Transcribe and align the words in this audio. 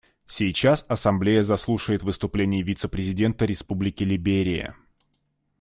Сейчас 0.25 0.83
Ассамблея 0.87 1.43
заслушает 1.43 2.01
выступление 2.01 2.63
вице-президента 2.63 3.45
Республики 3.45 4.01
Либерия. 4.03 4.75